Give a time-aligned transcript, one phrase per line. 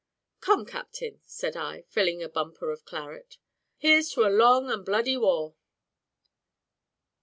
[0.39, 3.37] "Come, captain," said I, filling a bumper of claret,
[3.77, 5.53] "here's to a long and bloody war."